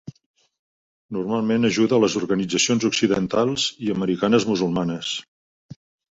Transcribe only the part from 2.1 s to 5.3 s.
organitzacions occidentals i americanes-musulmanes.